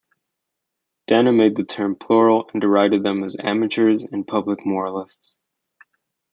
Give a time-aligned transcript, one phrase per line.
[1.05, 5.37] Dana made the term plural and derided them as amateurs and public moralists.